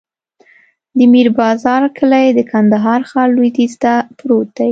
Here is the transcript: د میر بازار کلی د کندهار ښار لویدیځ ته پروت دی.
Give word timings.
د 0.97 0.99
میر 1.13 1.27
بازار 1.39 1.81
کلی 1.97 2.27
د 2.33 2.39
کندهار 2.51 3.01
ښار 3.09 3.27
لویدیځ 3.35 3.73
ته 3.83 3.93
پروت 4.17 4.47
دی. 4.55 4.59